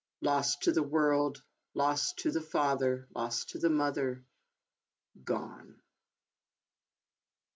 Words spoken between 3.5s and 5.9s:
to the mother— gone.